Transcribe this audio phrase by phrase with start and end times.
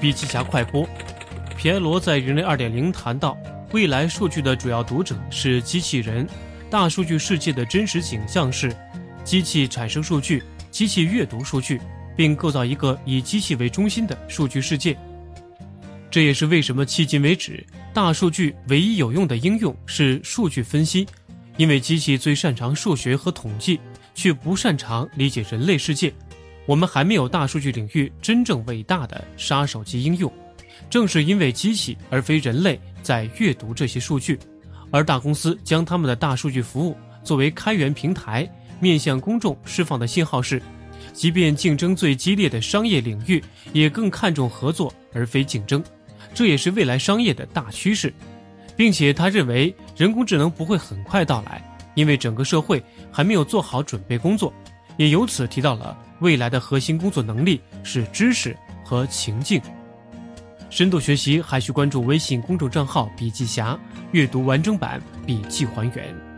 [0.00, 0.88] 笔记侠快播。
[1.56, 3.36] 皮埃罗在《人类二点零》谈到，
[3.72, 6.26] 未来数据的主要读者是机器人，
[6.70, 8.74] 大数据世界的真实景象是，
[9.24, 11.78] 机器产生数据，机器阅读数据，
[12.16, 14.96] 并构造一个以机器为中心的数据世界。
[16.10, 17.62] 这也是为什么迄今为止，
[17.92, 21.06] 大数据唯一有用的应用是数据分析，
[21.58, 23.78] 因为机器最擅长数学和统计，
[24.14, 26.10] 却不擅长理解人类世界。
[26.66, 30.32] 我们还没有大数据领域真正伟大的杀手级应用，
[30.88, 34.38] 正是因为机器而非人类在阅读这些数据，
[34.90, 40.62] 而大公司将他们的大数据服务作为开源平台，面向公众释放的信号是，
[41.12, 45.82] 即便竞争最激烈的商业领域，也更看重合作而非竞争，
[46.32, 48.12] 这也是未来商业的大趋势，
[48.76, 51.62] 并且他认为人工智能不会很快到来，
[51.94, 54.52] 因为整个社会还没有做好准备工作。
[55.00, 58.54] 也由此提到了未来的核心工作能力是知识
[58.84, 59.58] 和情境。
[60.68, 63.78] 深度学习还需关注微信公众账号“笔记侠”，
[64.12, 66.29] 阅读完整版笔记还原。